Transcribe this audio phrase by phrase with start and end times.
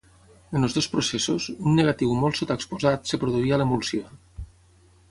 [0.59, 4.13] En els dos processos, un negatiu molt sota exposat es produïa a l’emulsió.